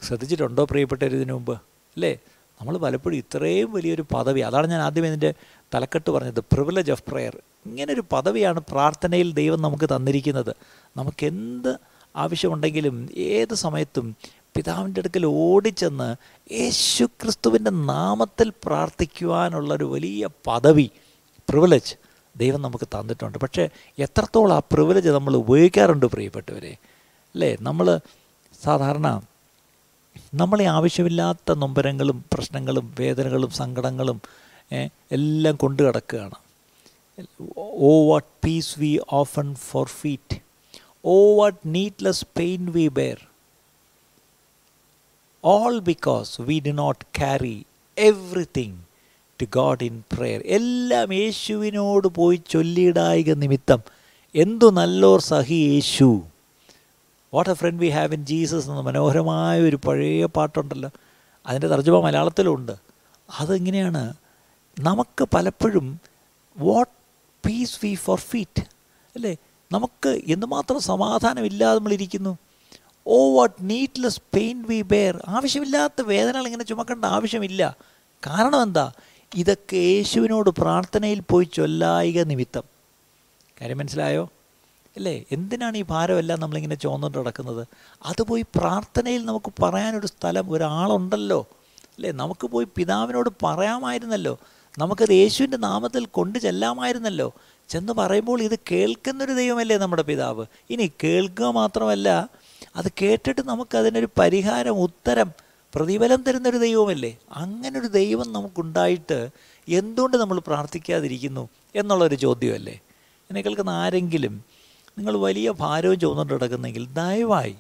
[0.04, 1.54] ശ്രദ്ധിച്ചിട്ടുണ്ടോ പ്രിയപ്പെട്ടവർ ഇതിനു മുമ്പ്?
[1.96, 2.18] അല്ലേ?
[2.62, 5.34] നമ്മൾ പലപ്പോഴും ഇത്രയും വലിയൊരു പദവി അതാണ് ഞാൻ ആദ്യം ഇതിന്റെ
[5.74, 10.56] തലക്കെട്ട് പറഞ്ഞത് പ്രിവിലേജ് ഓഫ് പ്രെയർ ഇങ്ങനൊരു പദവിയാണ് പ്രാർത്ഥനയിൽ ദൈവം നമുക്ക് തന്നിരിക്കുന്നത്.
[10.98, 11.78] നമുക്കെന്ത്
[12.16, 14.16] ആവശ്യമുണ്ടെങ്കിലും ഏത് സമയത്തും
[14.56, 16.16] പിതാവിന്റെ അടുക്കൽ ഓടിച്ചെന്ന്
[16.54, 20.92] യേശു ക്രിസ്തുവിന്റെ നാമത്തിൽ പ്രാർത്ഥിക്കുവാനുള്ളൊരു വലിയ പദവി
[21.50, 21.96] പ്രിവിലേജ്
[22.38, 23.38] ദൈവം നമുക്ക് തന്നിട്ടുണ്ട്.
[23.38, 23.70] പക്ഷേ
[24.00, 26.74] എത്രത്തോളം ആ പ്രിവിലേജ് നമ്മൾ ഉപയോഗിക്കാറുണ്ട് പ്രിയപ്പെട്ടവരെ?
[27.36, 27.58] അല്ലേ?
[27.62, 28.00] നമ്മൾ
[28.64, 29.22] സാധാരണ
[30.34, 34.22] നമ്മളെ ആവശ്യമില്ലാത്ത നൊമ്പരങ്ങളും പ്രശ്നങ്ങളും വേദനകളും സങ്കടങ്ങളും
[35.12, 36.36] എല്ലാം കൊണ്ടു കിടക്കുകയാണ്.
[37.58, 39.56] ഓ what peace we often
[39.88, 40.38] forfeit
[41.06, 43.20] oh what needless pain we bear
[45.48, 47.66] all because we do not carry
[47.98, 48.78] everything
[49.42, 53.82] to God in prayer എല്ലാം യേശുവിനോട് പോയി ചൊല്ലിയിടായിക നിമിത്തം.
[54.36, 56.22] എന്തു നല്ലോർ സഹി Yesu.
[57.34, 60.90] What a friend we have in Jesus എന്ന മനോഹരമായ ഒരു പഴയ പാട്ടുണ്ടല്ലോ.
[61.48, 62.72] അതിന്റെ തർജമ മലയാളത്തിലുണ്ട്.
[63.40, 64.14] അതിങ്ങനെയാണ്?
[64.80, 66.00] നമുക്ക് പലപ്പോഴും
[66.58, 66.92] what
[67.48, 68.62] peace we forfeit
[69.16, 69.38] അല്ലേ?
[69.72, 72.38] നമുക്ക് എന്തുമാത്രം സമാധാനമില്ലാതെ നമ്മളിരിക്കുന്നു
[73.08, 77.78] ഓ what needless pain we bear ആവശ്യമില്ലാത്ത വേദനകൾ ഇങ്ങനെ ചുമക്കേണ്ട ആവശ്യമില്ല.
[78.28, 78.92] കാരണം എന്താ?
[79.36, 82.64] ഇതൊക്കെ യേശുവിനോട് പ്രാർത്ഥനയിൽ പോയി ചൊല്ലായിക നിമിത്തം.
[83.62, 84.30] കാര്യം മനസ്സിലായോ?
[84.96, 85.24] അല്ലേ?
[85.32, 87.68] എന്തിനാണ് ഈ ഭാരമെല്ലാം നമ്മളിങ്ങനെ ചുമന്നുകൊണ്ട് നടക്കുന്നത്?
[88.06, 91.48] അത് പോയി പ്രാർത്ഥനയിൽ നമുക്ക് പറയാനൊരു സ്ഥലം ഒരാളുണ്ടല്ലോ.
[91.84, 92.12] അല്ലേ?
[92.12, 94.40] നമുക്ക് പോയി പിതാവിനോട് പറയാമായിരുന്നല്ലോ.
[94.78, 97.34] നമുക്കത് യേശുവിന്റെ നാമത്തിൽ കൊണ്ടു ചെല്ലാമായിരുന്നല്ലോ.
[97.70, 100.46] ചെന്ന് പറയുമ്പോൾ ഇത് കേൾക്കുന്നൊരു ദൈവമല്ലേ നമ്മുടെ പിതാവ്?
[100.70, 102.30] ഇനി കേൾക്കുക മാത്രമല്ല
[102.76, 105.32] അത് കേട്ടിട്ട് നമുക്കതിനൊരു പരിഹാരം ഉത്തരം
[105.76, 107.18] പ്രതിഫലം തരുന്നൊരു ദൈവമല്ലേ?
[107.32, 109.30] അങ്ങനൊരു ദൈവം നമുക്കുണ്ടായിട്ട്
[109.68, 112.80] എന്തുകൊണ്ട് നമ്മൾ പ്രാർത്ഥിക്കാതിരിക്കുന്നു എന്നുള്ളൊരു ചോദ്യമല്ലേ?
[113.30, 114.44] എന്നെ കേൾക്കുന്ന ആരെങ്കിലും
[114.98, 117.56] നിങ്ങൾ വലിയ ഭാരവും ചുമന്നുകൊണ്ട് കിടക്കുന്നെങ്കിൽ ദയവായി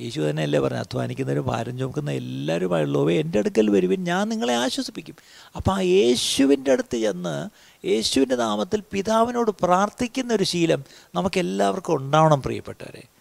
[0.00, 5.16] യേശു തന്നെയല്ലേ പറഞ്ഞു അധ്വാനിക്കുന്നവരും ഭാരം ചുമക്കുന്ന എല്ലാവരുമായുള്ളവേ എന്റെ അടുക്കൽ വരുവിൻ ഞാൻ നിങ്ങളെ ആശ്വസിപ്പിക്കും.
[5.56, 7.48] അപ്പോൾ ആ യേശുവിന്റെ അടുത്ത് ചെന്ന്
[7.86, 13.11] യേശുവിന്റെ നാമത്തിൽ പിതാവിനോട് പ്രാർത്ഥിക്കുന്ന ഒരു ശീലം നമുക്കെല്ലാവർക്കും ഉണ്ടാവണം പ്രിയപ്പെട്ടവരെ.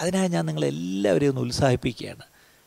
[0.00, 2.22] അതിനായി ഞാൻ നിങ്ങളെല്ലാവരെയും ഒന്ന് ഉത്സാഹിപ്പിക്കുകയാണ്.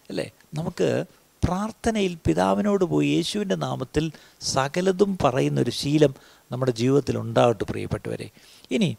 [0.09, 0.31] അല്ലേ?
[0.53, 1.05] നമുക്ക്
[1.43, 4.11] പ്രാർത്ഥനയിൽ പിതാവിനോട് പോയി യേശുവിന്റെ നാമത്തിൽ
[4.41, 6.15] സകലതും പറയുന്നൊരു ശീലം
[6.51, 8.29] നമ്മുടെ ജീവിതത്തിൽ ഉണ്ടാകട്ടെ പ്രിയപ്പെട്ടവരെ.
[8.71, 8.97] ഇനി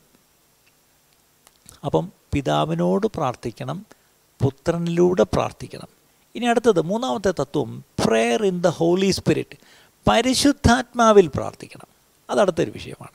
[1.85, 3.87] അപ്പം പിതാവിനോട് പ്രാർത്ഥിക്കണം
[4.43, 5.89] പുത്രനിലൂടെ പ്രാർത്ഥിക്കണം.
[6.35, 9.59] ഇനി അടുത്തത് മൂന്നാമത്തെ തത്വം prayer in the Holy Spirit
[10.09, 11.87] പരിശുദ്ധാത്മാവിൽ പ്രാർത്ഥിക്കണം.
[12.31, 13.11] അതടുത്തൊരു വിഷയമാണ്.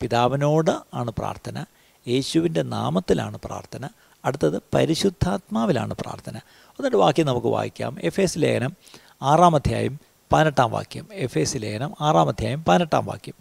[0.00, 1.64] പിതാവിനോട് ആണ് പ്രാർത്ഥന
[2.08, 3.88] യേശുവിന്റെ നാമത്തിലാണ് പ്രാർത്ഥന
[4.24, 6.36] അടുത്തത് പരിശുദ്ധാത്മാവിലാണ് പ്രാർത്ഥന.
[6.36, 7.96] എന്നിട്ട് വാക്യം നമുക്ക് വായിക്കാം.
[8.02, 8.76] എഫ് എസ് ലേഖനം
[9.22, 10.00] ആറാം അധ്യായം
[10.32, 11.08] പതിനെട്ടാം വാക്യം.
[11.12, 13.34] എഫ് എസ് ലേഖനം ആറാം അധ്യായം പതിനെട്ടാം വാക്യം.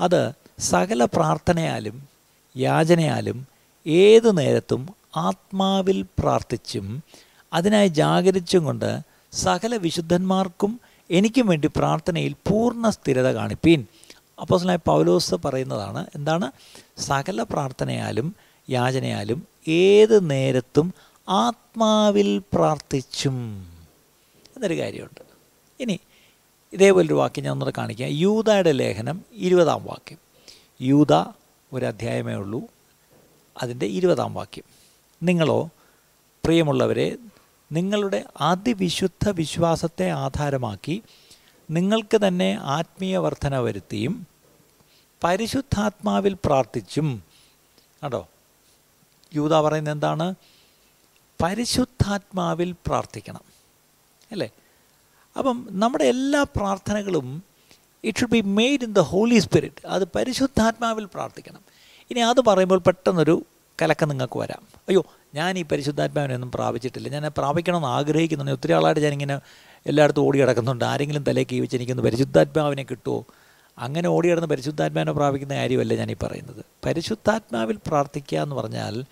[0.00, 2.08] അത് സകല പ്രാർത്ഥനയാലും
[2.56, 3.46] യാചനയാലും
[3.86, 7.02] ഏത് നേരത്തും ആത്മാവിൽ പ്രാർത്ഥിച്ചും
[7.52, 9.00] അതിനായി ജാഗരിച്ചും കൊണ്ട്
[9.32, 13.86] സകല വിശുദ്ധന്മാർക്കും എനിക്കും വേണ്ടി പ്രാർത്ഥനയിൽ പൂർണ സ്ഥിരത കാണിപ്പീൻ.
[14.40, 16.52] അപ്പോസലായ പൗലോസ് പറയുന്നതാണ് എന്താണ്?
[16.98, 18.36] സകല പ്രാർത്ഥനയാലും
[18.70, 20.94] യാചനയാലും ഏത് നേരത്തും
[21.28, 23.66] ആത്മാവിൽ പ്രാർത്ഥിച്ചും
[24.56, 25.20] എന്നൊരു കാര്യമുണ്ട്.
[25.80, 26.00] ഇനി
[26.72, 28.08] ഇതേപോലൊരു വാക്യം ഞാൻ ഒന്നുകൂടെ കാണിക്കാം.
[28.08, 30.18] യൂതയുടെ ലേഖനം ഇരുപതാം വാക്യം.
[30.80, 31.12] യൂത
[31.72, 32.62] ഒരു അധ്യായമേ ഉള്ളൂ.
[33.62, 34.64] അതിന്റെ ഇരുപതാം വാക്യം.
[35.22, 35.70] നിങ്ങളോ
[36.44, 37.16] പ്രിയമുള്ളവരെ
[37.72, 41.02] നിങ്ങളുടെ അതിവിശുദ്ധ വിശ്വാസത്തെ ആധാരമാക്കി
[41.70, 44.26] നിങ്ങൾക്ക് തന്നെ ആത്മീയ വർധന വരുത്തിയും
[45.24, 47.22] പരിശുദ്ധാത്മാവിൽ പ്രാർത്ഥിച്ചും.
[48.02, 48.28] കേട്ടോ
[49.34, 50.34] യൂത പറയുന്നത് എന്താണ്?
[51.42, 53.40] പരിശുദ്ധാത്മാവിൽ പ്രാർത്ഥിക്കണം.
[54.32, 54.50] അല്ലേ?
[55.38, 57.42] അപ്പം നമ്മുടെ എല്ലാ പ്രാർത്ഥനകളും
[58.04, 61.60] it should be made in the Holy Spirit അത് പരിശുദ്ധാത്മാവിൽ പ്രാർത്ഥിക്കണം.
[62.10, 63.42] ഇനി അത് പറയുമ്പോൾ പെട്ടെന്നൊരു
[63.82, 64.62] കലക്കം നിങ്ങൾക്ക് വരാം.
[64.88, 67.08] അയ്യോ ഞാൻ ഈ പരിശുദ്ധാത്മാവിനൊന്നും പ്രാപിച്ചിട്ടില്ല.
[67.08, 68.52] ഞാൻ പ്രാപിക്കണമെന്ന് ആഗ്രഹിക്കുന്നുണ്ട്.
[68.52, 69.40] ഒത്തിരി ആളായിട്ട് ഞാനിങ്ങനെ
[69.86, 73.24] എല്ലായിടത്തും ഓടി കിടക്കുന്നുണ്ട് ആരെങ്കിലും തലേക്ക് വെച്ച് എനിക്കൊന്ന് പരിശുദ്ധാത്മാവിനെ കിട്ടുമോ
[73.78, 76.64] അങ്ങനെ ഓടി കിടന്ന് പരിശുദ്ധാത്മാവിനെ പ്രാപിക്കുന്ന കാര്യമല്ല ഞാനീ പറയുന്നത്.
[76.86, 79.04] പരിശുദ്ധാത്മാവിൽ പ്രാർത്ഥിക്കുക എന്ന് പറഞ്ഞാൽ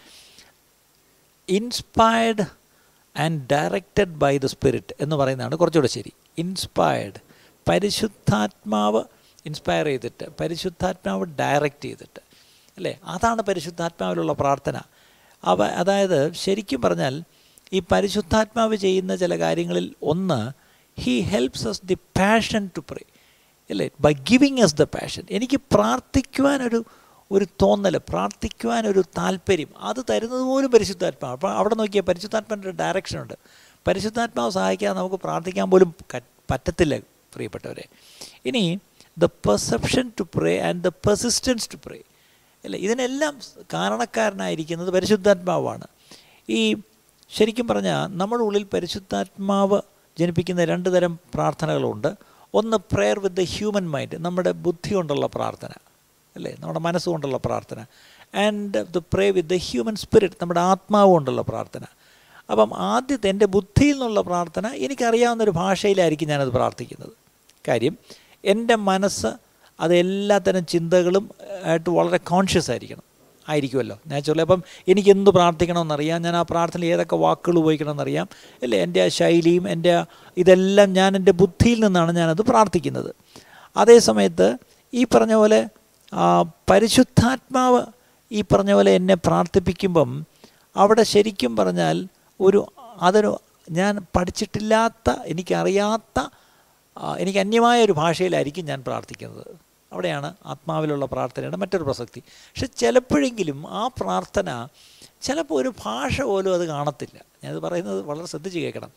[1.49, 2.43] inspired
[3.17, 6.13] and directed by the Spirit എന്ന് പറയുന്നതാണ് കുറച്ചുകൂടെ ശരി.
[6.39, 7.21] ഇൻസ്പയർഡ്
[7.69, 9.05] പരിശുദ്ധാത്മാവ്
[9.47, 12.21] ഇൻസ്പയർ ചെയ്തിട്ട് പരിശുദ്ധാത്മാവ് ഡയറക്റ്റ് ചെയ്തിട്ട്
[12.77, 12.99] അല്ലേ?
[13.05, 14.81] അതാണ് പരിശുദ്ധാത്മാവിലുള്ള പ്രാർത്ഥന.
[15.45, 17.23] അവ അതായത് ശരിക്കും പറഞ്ഞാൽ
[17.73, 20.53] ഈ പരിശുദ്ധാത്മാവ് ചെയ്യുന്ന ചില കാര്യങ്ങളിൽ ഒന്ന്
[21.01, 23.12] he helps us the passion to pray
[23.75, 23.89] അല്ലേ?
[24.01, 26.81] By giving us the passion എനിക്ക് പ്രാർത്ഥിക്കുവാനൊരു
[27.31, 29.69] ഒരു തോന്നൽ പ്രാർത്ഥിക്കുവാനൊരു താല്പര്യം.
[29.89, 31.35] അത് തരുന്നത് പോലും പരിശുദ്ധാത്മാവ്.
[31.37, 33.35] അപ്പോൾ അവിടെ നോക്കിയാൽ പരിശുദ്ധാത്മാവിന്റെ ഒരു ഡയറക്ഷനുണ്ട്
[33.87, 35.95] പരിശുദ്ധാത്മാവ് സഹായിക്കാതെ നമുക്ക് പ്രാർത്ഥിക്കാൻ പോലും
[36.51, 36.99] പറ്റത്തില്ല
[37.35, 37.85] പ്രിയപ്പെട്ടവരെ.
[38.47, 38.63] ഇനി
[39.19, 42.01] the perception to pray and the persistence to pray
[42.65, 42.77] അല്ല?
[42.77, 43.35] ഇതിനെല്ലാം
[43.73, 45.87] കാരണക്കാരനായിരിക്കുന്നത് പരിശുദ്ധാത്മാവാണ്.
[46.49, 46.77] ഈ
[47.31, 49.81] ശരിക്കും പറഞ്ഞാൽ നമ്മുടെ ഉള്ളിൽ പരിശുദ്ധാത്മാവ്
[50.19, 52.11] ജനിപ്പിക്കുന്ന രണ്ട് തരം പ്രാർത്ഥനകളുണ്ട്.
[52.55, 55.71] ഒന്ന് prayer with the human mind നമ്മുടെ ബുദ്ധി കൊണ്ടുള്ള പ്രാർത്ഥന
[56.37, 56.57] അല്ലേ?
[56.59, 57.85] നമ്മുടെ മനസ്സുകൊണ്ടുള്ള പ്രാർത്ഥന.
[58.35, 61.85] And the pray with the human spirit നമ്മുടെ ആത്മാവ് കൊണ്ടുള്ള പ്രാർത്ഥന.
[62.51, 67.13] അപ്പം ആദ്യത്തെ എന്റെ ബുദ്ധിയിൽ നിന്നുള്ള പ്രാർത്ഥന എനിക്കറിയാവുന്നൊരു ഭാഷയിലായിരിക്കും ഞാനത് പ്രാർത്ഥിക്കുന്നത്.
[67.69, 67.99] കാര്യം
[68.45, 69.27] എന്റെ മനസ്സ്
[69.81, 71.31] അത് എല്ലാത്തരം ചിന്തകളും
[71.65, 73.12] ആയിട്ട് വളരെ കോൺഷ്യസ് ആയിരിക്കണം.
[73.53, 73.97] ആയിരിക്കുമല്ലോ.
[74.07, 76.19] നാച്ചുറലി അപ്പം എനിക്ക് എന്ത് പ്രാർത്ഥിക്കണമെന്നറിയാം?
[76.23, 78.27] ഞാൻ ആ പ്രാർത്ഥനയിൽ ഏതൊക്കെ വാക്കുകൾ ഉപയോഗിക്കണമെന്നറിയാം?
[78.63, 78.79] അല്ലേ?
[78.83, 79.93] എന്റെ ആ ശൈലിയും എന്റെ
[80.37, 83.11] ഇതെല്ലാം ഞാൻ എന്റെ ബുദ്ധിയിൽ നിന്നാണ് ഞാനത് പ്രാർത്ഥിക്കുന്നത്.
[83.77, 84.49] അതേ സമയത്ത്
[84.95, 85.61] ഈ പറഞ്ഞ പോലെ
[86.71, 87.83] പരിശുദ്ധാത്മാവ്
[88.31, 90.11] ഈ പറഞ്ഞ പോലെ എന്നെ പ്രാർത്ഥിപ്പിക്കുമ്പം
[90.77, 91.97] അവിടെ ശരിക്കും പറഞ്ഞാൽ
[92.41, 92.61] ഒരു
[93.03, 93.33] അതൊരു
[93.71, 96.19] ഞാൻ പഠിച്ചിട്ടില്ലാത്ത എനിക്കറിയാത്ത
[97.19, 99.53] എനിക്ക് അന്യമായ ഒരു ഭാഷയിലായിരിക്കും ഞാൻ പ്രാർത്ഥിക്കുന്നത്.
[99.93, 102.21] അവിടെയാണ് ആത്മാവിലുള്ള പ്രാർത്ഥനയുടെ മറ്റൊരു പ്രസക്തി.
[102.21, 104.69] പക്ഷെ ചിലപ്പോഴെങ്കിലും ആ പ്രാർത്ഥന
[105.23, 107.25] ചിലപ്പോൾ ഒരു ഭാഷ പോലും അത് കാണത്തില്ല.
[107.45, 108.91] ഞാനത് പറയുന്നത് വളരെ ശ്രദ്ധിച്ച് കേൾക്കണം.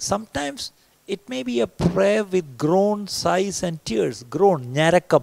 [0.00, 0.72] Sometimes
[1.08, 5.20] it may be a pray with groan sighs and tears groan ഞരക്കം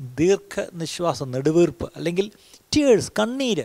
[0.00, 3.64] ദീർഘ നിശ്വാസം നെടുവീർപ്പ് അല്ലെങ്കിൽ ടിയേഴ്സ് കണ്ണീര്.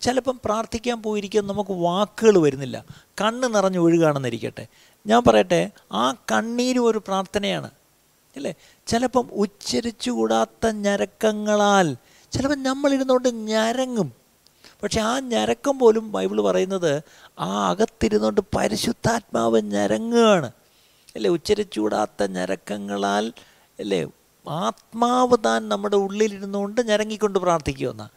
[0.00, 2.84] ചിലപ്പം പ്രാർത്ഥിക്കാൻ പോയിരിക്കാൻ നമുക്ക് വാക്കുകൾ വരുന്നില്ല.
[3.20, 4.66] കണ്ണ് നിറഞ്ഞ് ഒഴുകാണെന്നിരിക്കട്ടെ.
[5.06, 7.70] ഞാൻ പറയട്ടെ ആ കണ്ണീരും ഒരു പ്രാർത്ഥനയാണ്.
[8.36, 8.54] അല്ലേ?
[8.86, 11.96] ചിലപ്പം ഉച്ചരിച്ചുകൂടാത്ത ഞരക്കങ്ങളാൽ
[12.32, 14.12] ചിലപ്പം നമ്മളിരുന്നുകൊണ്ട് ഞരങ്ങും.
[14.82, 17.02] പക്ഷെ ആ ഞരക്കം പോലും ബൈബിൾ പറയുന്നത്
[17.40, 20.50] ആ അകത്തിരുന്നുകൊണ്ട് പരിശുദ്ധാത്മാവ് ഞരങ്ങുകയാണ്.
[21.16, 21.30] അല്ലേ?
[21.30, 23.32] ഉച്ചരിച്ചുകൂടാത്ത ഞരക്കങ്ങളാൽ
[23.78, 24.06] അല്ലേ?
[24.48, 28.08] ആത്മാവ് താൻ നമ്മുടെ ഉള്ളിലിരുന്നുകൊണ്ട് ഞരങ്ങിക്കൊണ്ട് പ്രാർത്ഥിക്കുമെന്ന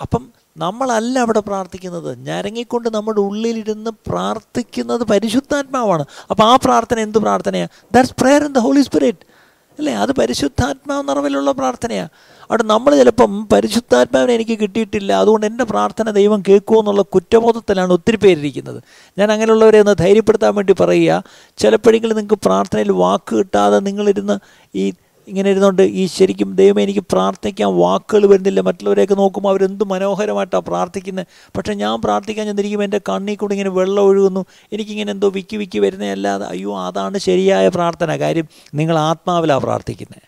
[0.00, 2.18] അപ്പം നമ്മളല്ല അവിടെ പ്രാർത്ഥിക്കുന്നത്.
[2.18, 6.04] ഞരങ്ങിക്കൊണ്ട് നമ്മുടെ ഉള്ളിലിരുന്ന് പ്രാർത്ഥിക്കുന്നത് പരിശുദ്ധാത്മാവാണ്.
[6.30, 9.35] അപ്പോൾ ആ പ്രാർത്ഥന എന്ത് പ്രാർത്ഥനയാണ് that's prayer in the Holy Spirit
[9.78, 9.94] അല്ലേ?
[9.94, 12.08] അത് പരിശുദ്ധാത്മാവ് നിറവിലുള്ള പ്രാർത്ഥനയാണ്
[12.50, 18.82] അവിടെ നമ്മൾ ചിലപ്പം പരിശുദ്ധാത്മാവിനെ എനിക്ക് കിട്ടിയിട്ടില്ല അതുകൊണ്ട് എന്റെ പ്രാർത്ഥന ദൈവം കേൾക്കുമോ എന്നുള്ള കുറ്റബോധത്തിലാണ് ഒത്തിരി പേരിരിക്കുന്നത്.
[19.18, 21.22] ഞാൻ അങ്ങനെയുള്ളവരെ ഒന്ന് ധൈര്യപ്പെടുത്താൻ വേണ്ടി പറയുക.
[21.58, 24.38] ചിലപ്പോഴെങ്കിലും നിങ്ങൾക്ക് പ്രാർത്ഥനയിൽ വാക്ക് കിട്ടാതെ നിങ്ങളിരുന്ന്
[24.74, 24.92] ഈ
[25.28, 28.60] ഇങ്ങനെ ഇരുന്നുകൊണ്ട് ഈ ശരിക്കും ദൈവം എനിക്ക് പ്രാർത്ഥിക്കാൻ വാക്കുകൾ വരുന്നില്ല.
[28.60, 34.44] മറ്റുള്ളവരെയൊക്കെ നോക്കുമ്പോൾ അവരെന്ത് മനോഹരമായിട്ടാണ് പ്രാർത്ഥിക്കുന്നത് പക്ഷേ ഞാൻ പ്രാർത്ഥിക്കാൻ ചെന്നിരിക്കുമ്പോൾ എന്റെ കണ്ണിൽ കൂടി ഇങ്ങനെ വെള്ളം ഒഴുകുന്നു.
[34.72, 38.16] എനിക്കിങ്ങനെ എന്തോ വിക്കി വിക്കി വരുന്നതല്ലാതെ അയ്യോ അതാണ് ശരിയായ പ്രാർത്ഥന.
[38.16, 40.26] കാര്യം നിങ്ങൾ ആത്മാവിലാണ് പ്രാർത്ഥിക്കുന്നത്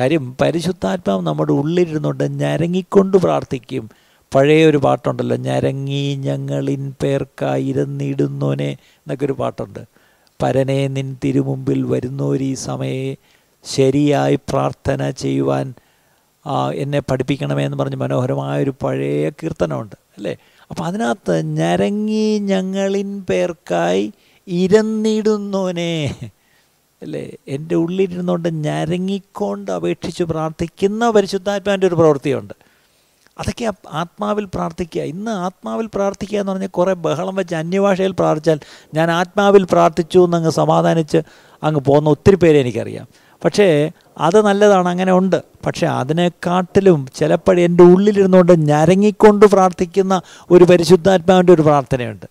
[0.00, 3.90] കാര്യം പരിശുദ്ധാത്മാവ് നമ്മുടെ ഉള്ളിലിരുന്നുകൊണ്ട് ഞരങ്ങിക്കൊണ്ട് പ്രാർത്ഥിക്കും.
[4.34, 9.80] പഴയ ഒരു പാട്ടുണ്ടല്ലോ ഞരങ്ങി ഞങ്ങളിൻ പേർക്കായിരുന്നിടുന്നോനെ എന്നൊക്കെ ഒരു പാട്ടുണ്ട്.
[10.42, 13.16] പരനെ നിൻ തിരുമുമ്പിൽ വരുന്നോരീ സമയെ
[13.64, 15.66] ശരിയായി പ്രാർത്ഥന ചെയ്യുവാൻ
[16.74, 20.34] എന്നെ പഠിപ്പിക്കണമേ എന്ന് പറഞ്ഞ് മനോഹരമായൊരു പഴയ കീർത്തനമുണ്ട് അല്ലേ?
[20.70, 24.12] അപ്പം അതിനകത്ത് ഞരങ്ങി ഞങ്ങളിൻ പേർക്കായി
[24.48, 25.92] ഇരന്നിടുന്നോനെ
[27.02, 27.24] അല്ലേ?
[27.48, 32.54] എന്റെ ഉള്ളിലിരുന്നുകൊണ്ട് ഞരങ്ങിക്കൊണ്ട് അപേക്ഷിച്ച് പ്രാർത്ഥിക്കുന്ന പരിശുദ്ധാത്മാന്റെ ഒരു പ്രവൃത്തിയുണ്ട്.
[33.40, 35.02] അതൊക്കെ ആത്മാവിൽ പ്രാർത്ഥിക്കുക.
[35.02, 38.60] ഇന്ന് ആത്മാവിൽ പ്രാർത്ഥിക്കുക എന്ന് പറഞ്ഞാൽ കുറേ ബഹളം വെച്ച് അന്യഭാഷയിൽ പ്രാർത്ഥിച്ചാൽ
[38.94, 41.22] ഞാൻ ആത്മാവിൽ പ്രാർത്ഥിച്ചു എന്നങ്ങ് സമാധാനിച്ച്
[41.62, 43.06] അങ്ങ് പോകുന്ന ഒത്തിരി പേരെ എനിക്കറിയാം.
[43.44, 45.42] പക്ഷേ അത് നല്ലതാണ് അങ്ങനെ ഉണ്ട്.
[45.66, 50.20] പക്ഷേ അതിനെക്കാട്ടിലും ചിലപ്പോൾ എന്റെ ഉള്ളിലിരുന്നുകൊണ്ട് ഞരങ്ങിക്കൊണ്ട് പ്രാർത്ഥിക്കുന്ന
[50.50, 52.26] ഒരു പരിശുദ്ധാത്മാവിന്റെ ഒരു പ്രാർത്ഥനയുണ്ട്.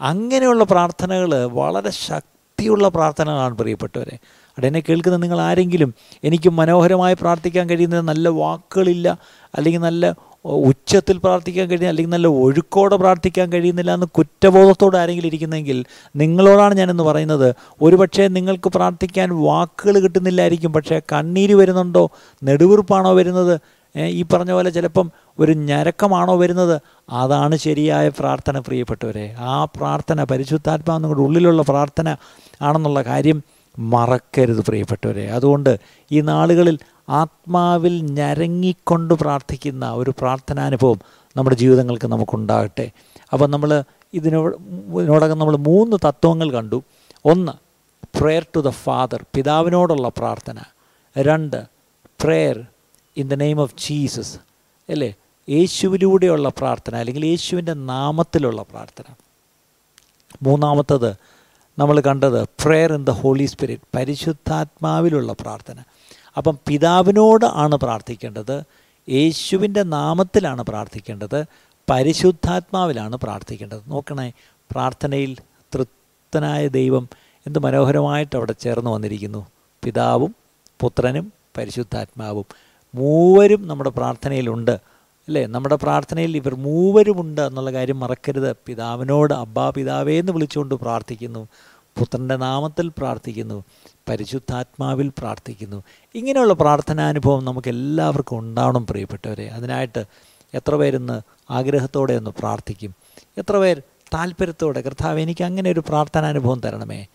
[0.00, 4.18] അങ്ങനെയുള്ള പ്രാർത്ഥനകൾ വളരെ ശക്തിയുള്ള പ്രാർത്ഥനകളാണ് പ്രിയപ്പെട്ടവരെ.
[4.58, 9.18] അവിടെ എന്നെ കേൾക്കുന്ന നിങ്ങൾ ആരെങ്കിലും എനിക്ക് മനോഹരമായി പ്രാർത്ഥിക്കാൻ കഴിയുന്ന നല്ല വാക്കുകളില്ല
[9.54, 15.84] അല്ലെങ്കിൽ നല്ല ഉച്ചത്തിൽ പ്രാർത്ഥിക്കാൻ കഴിയുന്ന അല്ലെങ്കിൽ നല്ല ഒഴുക്കോടെ പ്രാർത്ഥിക്കാൻ കഴിയുന്നില്ല എന്ന് കുറ്റബോധത്തോടെ ആരെങ്കിലും ഇരിക്കുന്നെങ്കിൽ
[16.16, 17.54] നിങ്ങളോടാണ് ഞാനെന്ന് പറയുന്നത്.
[17.82, 22.10] ഒരുപക്ഷെ നിങ്ങൾക്ക് പ്രാർത്ഥിക്കാൻ വാക്കുകൾ കിട്ടുന്നില്ലായിരിക്കും പക്ഷേ കണ്ണീര് വരുന്നുണ്ടോ?
[22.44, 23.60] നെടുവീർപ്പാണോ വരുന്നത്?
[23.96, 26.80] ഈ പറഞ്ഞ പോലെ ചിലപ്പം ഒരു ഞരക്കമാണോ വരുന്നത്?
[27.10, 29.36] അതാണ് ശരിയായ പ്രാർത്ഥന പ്രിയപ്പെട്ടവരെ.
[29.38, 32.16] ആ പ്രാർത്ഥന പരിശുദ്ധാത്മാവ് നിങ്ങളുടെ ഉള്ളിലുള്ള പ്രാർത്ഥന
[32.62, 33.42] ആണെന്നുള്ള കാര്യം
[33.78, 35.30] മറക്കരുത് പ്രിയപ്പെട്ടവരെ.
[35.30, 35.80] അതുകൊണ്ട്
[36.12, 41.00] ഈ നാളുകളിൽ ആത്മാവിൽ ഞരങ്ങിക്കൊണ്ട് പ്രാർത്ഥിക്കുന്ന ഒരു പ്രാർത്ഥനാനുഭവം
[41.36, 42.90] നമ്മുടെ ജീവിതങ്ങൾക്ക് നമുക്കുണ്ടാകട്ടെ.
[43.32, 44.56] അപ്പോൾ നമ്മൾ ഇതിനോട്
[45.00, 46.82] ഇതിനോടകം നമ്മൾ മൂന്ന് തത്വങ്ങൾ കണ്ടു.
[47.24, 47.52] ഒന്ന്
[48.20, 50.58] പ്രെയർ ടു ദ ഫാദർ പിതാവിനോടുള്ള പ്രാർത്ഥന.
[51.18, 51.64] രണ്ട്
[52.22, 52.66] prayer
[53.16, 54.36] in the name of Jesus
[54.90, 55.14] അല്ലേ?
[55.48, 59.14] യേശുവിലൂടെയുള്ള പ്രാർത്ഥന അല്ലെങ്കിൽ യേശുവിന്റെ നാമത്തിലുള്ള പ്രാർത്ഥന.
[60.42, 61.14] മൂന്നാമത്തത്
[61.78, 65.82] നമ്മൾ കണ്ടത് prayer in the Holy Spirit പരിശുദ്ധാത്മാവിലുള്ള പ്രാർത്ഥന.
[66.36, 68.62] അപ്പം പിതാവിനോട് ആണ് പ്രാർത്ഥിക്കേണ്ടത്
[69.08, 71.44] യേശുവിന്റെ നാമത്തിലാണ് പ്രാർത്ഥിക്കേണ്ടത്
[71.90, 73.82] പരിശുദ്ധാത്മാവിലാണ് പ്രാർത്ഥിക്കേണ്ടത്.
[73.86, 74.32] നോക്കണേ
[74.70, 75.36] പ്രാർത്ഥനയിൽ
[75.74, 77.08] തൃപ്തനായ ദൈവം
[77.46, 79.46] എന്ത് മനോഹരമായിട്ട് അവിടെ ചേർന്ന് വന്നിരിക്കുന്നു.
[79.84, 80.34] പിതാവും
[80.80, 82.46] പുത്രനും പരിശുദ്ധാത്മാവും.
[82.94, 84.91] മൂവരും നമ്മുടെ പ്രാർത്ഥനയിലുണ്ട്.
[85.28, 85.46] അല്ലേ?
[85.46, 88.56] നമ്മുടെ പ്രാർത്ഥനയിൽ ഇവർ മൂവരുമുണ്ട് എന്നുള്ള കാര്യം മറക്കരുത്.
[88.66, 91.48] പിതാവിനോട് അബ്ബാ പിതാവേ എന്ന് വിളിച്ചുകൊണ്ട് പ്രാർത്ഥിക്കുന്നു.
[91.98, 93.64] പുത്രന്റെ നാമത്തിൽ പ്രാർത്ഥിക്കുന്നു.
[94.08, 95.82] പരിശുദ്ധാത്മാവിൽ പ്രാർത്ഥിക്കുന്നു.
[96.14, 99.48] ഇങ്ങനെയുള്ള പ്രാർത്ഥനാനുഭവം നമുക്ക് എല്ലാവർക്കും ഉണ്ടാവണം പ്രിയപ്പെട്ടവരെ.
[99.48, 100.04] അതിനായിട്ട്
[100.54, 102.94] എത്ര പേരിന്ന് ആഗ്രഹത്തോടെ ഒന്ന് പ്രാർത്ഥിക്കും?
[103.38, 103.82] എത്ര പേർ
[104.14, 107.06] താല്പര്യത്തോടെ കർത്താവ് എനിക്ക് അങ്ങനെ ഒരു പ്രാർത്ഥനാനുഭവം തരണമേ.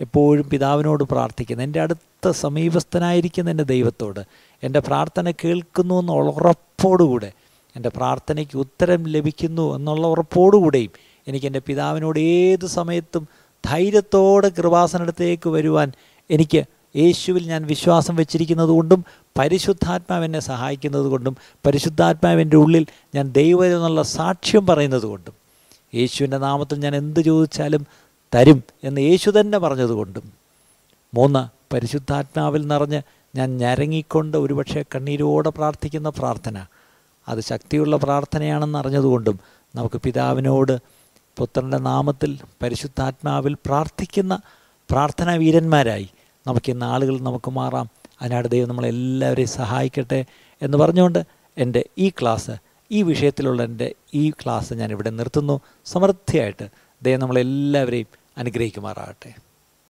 [0.00, 1.64] എപ്പോഴും പിതാവിനോട് പ്രാർത്ഥിക്കുന്നു.
[1.64, 4.20] എന്റെ അടുത്ത സമീപസ്ഥനായിരിക്കുന്ന എന്റെ ദൈവത്തോട്
[4.62, 7.32] എന്റെ പ്രാർത്ഥന കേൾക്കുന്നു എന്നുള്ള ഉറപ്പോടുകൂടെ
[7.76, 10.92] എന്റെ പ്രാർത്ഥനയ്ക്ക് ഉത്തരം ലഭിക്കുന്നു എന്നുള്ള ഉറപ്പോടുകൂടെയും
[11.26, 13.24] എനിക്ക് എന്റെ പിതാവിനോട് ഏത് സമയത്തും
[13.64, 15.92] ധൈര്യത്തോടെ കൃപാസനടുത്തേക്ക് വരുവാൻ
[16.30, 16.60] എനിക്ക്
[16.96, 19.04] യേശുവിൽ ഞാൻ വിശ്വാസം വെച്ചിരിക്കുന്നത് കൊണ്ടും
[19.38, 21.36] പരിശുദ്ധാത്മാവ് എന്നെ സഹായിക്കുന്നത് കൊണ്ടും
[21.66, 25.34] പരിശുദ്ധാത്മാവിന്റെ ഉള്ളിൽ ഞാൻ ദൈവം എന്നുള്ള സാക്ഷ്യം പറയുന്നത് കൊണ്ടും
[25.94, 27.86] യേശുവിന്റെ നാമത്തിൽ ഞാൻ എന്ത് ചോദിച്ചാലും
[28.34, 30.24] തരും എന്ന് യേശു തന്നെ പറഞ്ഞതുകൊണ്ടും.
[31.14, 33.02] മൂന്ന് പരിശുദ്ധാത്മാവിൽ നിറഞ്ഞ്
[33.34, 36.56] ഞാൻ ഞരങ്ങിക്കൊണ്ട് ഒരുപക്ഷെ കണ്ണീരോടെ പ്രാർത്ഥിക്കുന്ന പ്രാർത്ഥന.
[37.28, 39.40] അത് ശക്തിയുള്ള പ്രാർത്ഥനയാണെന്ന് അറിഞ്ഞതുകൊണ്ടും
[39.74, 40.78] നമുക്ക് പിതാവിനോട്
[41.36, 44.40] പുത്രന്റെ നാമത്തിൽ പരിശുദ്ധാത്മാവിൽ പ്രാർത്ഥിക്കുന്ന
[44.90, 46.08] പ്രാർത്ഥനാ വീരന്മാരായി
[46.46, 47.90] നമുക്ക് ഇന്ന് ആളുകൾ നമുക്ക് മാറാം.
[48.22, 50.24] അതിനാട് ദൈവം നമ്മളെല്ലാവരെയും സഹായിക്കട്ടെ
[50.62, 51.24] എന്ന് പറഞ്ഞുകൊണ്ട്
[51.58, 52.50] എന്റെ ഈ ക്ലാസ്
[52.90, 55.60] ഈ വിഷയത്തിലുള്ള എന്റെ ഈ ക്ലാസ് ഞാൻ ഇവിടെ നിർത്തുന്നു.
[55.86, 56.68] സമൃദ്ധിയായിട്ട്
[57.02, 58.06] ദൈവം നമ്മളെല്ലാവരെയും
[58.38, 59.45] അനുഗ്രഹിക്കുമാറാകട്ടെ.